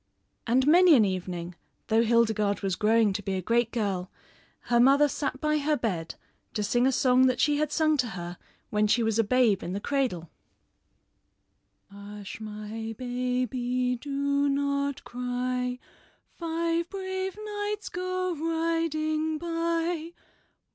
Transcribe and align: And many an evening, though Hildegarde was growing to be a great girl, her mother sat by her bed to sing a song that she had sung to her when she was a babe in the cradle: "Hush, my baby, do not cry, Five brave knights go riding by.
And 0.47 0.65
many 0.65 0.95
an 0.95 1.05
evening, 1.05 1.53
though 1.85 2.01
Hildegarde 2.01 2.61
was 2.63 2.75
growing 2.75 3.13
to 3.13 3.21
be 3.21 3.35
a 3.35 3.41
great 3.43 3.71
girl, 3.71 4.09
her 4.61 4.79
mother 4.79 5.07
sat 5.07 5.39
by 5.39 5.59
her 5.59 5.77
bed 5.77 6.15
to 6.55 6.63
sing 6.63 6.87
a 6.87 6.91
song 6.91 7.27
that 7.27 7.39
she 7.39 7.57
had 7.57 7.71
sung 7.71 7.97
to 7.97 8.07
her 8.17 8.39
when 8.71 8.87
she 8.87 9.03
was 9.03 9.19
a 9.19 9.23
babe 9.23 9.61
in 9.61 9.73
the 9.73 9.79
cradle: 9.79 10.31
"Hush, 11.91 12.39
my 12.39 12.95
baby, 12.97 13.95
do 13.95 14.49
not 14.49 15.03
cry, 15.03 15.77
Five 16.33 16.89
brave 16.89 17.37
knights 17.45 17.89
go 17.89 18.33
riding 18.33 19.37
by. 19.37 20.13